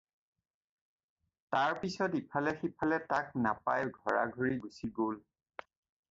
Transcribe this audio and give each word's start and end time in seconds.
তাৰ 1.55 1.75
পিছত 1.83 2.17
ইফালে-সিফালে 2.21 2.99
তাক 3.11 3.29
নাপাই 3.47 3.91
ঘৰাঘৰি 3.97 4.57
গুচি 4.65 4.89
গ'ল। 5.01 5.21